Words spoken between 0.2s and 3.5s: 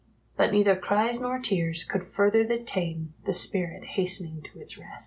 but neither cries nor tears could further detain the